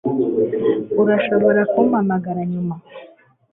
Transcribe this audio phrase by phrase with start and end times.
[1.01, 2.75] Urashobora kumpamagara nyuma